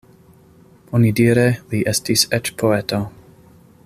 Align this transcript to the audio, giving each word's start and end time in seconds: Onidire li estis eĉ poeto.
Onidire 0.99 1.45
li 1.73 1.83
estis 1.93 2.25
eĉ 2.39 2.51
poeto. 2.63 3.03